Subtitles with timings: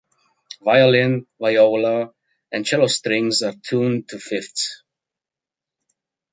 [0.63, 2.11] Violin, viola,
[2.51, 4.81] and cello strings are tuned to fifths.